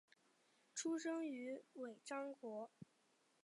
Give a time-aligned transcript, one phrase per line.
[0.73, 2.71] 出生于尾张国。